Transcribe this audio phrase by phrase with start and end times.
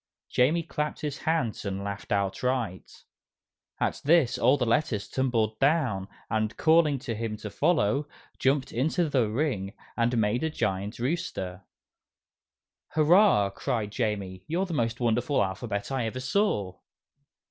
[0.29, 3.03] Jamie clapped his hands and laughed outright.
[3.79, 8.07] At this, all the letters tumbled down, and, calling to him to follow,
[8.39, 11.65] jumped into the ring and made a giant rooster.
[12.93, 16.79] "Hurrah!" cried Jamie, "you're the most wonderful alphabet I ever saw!"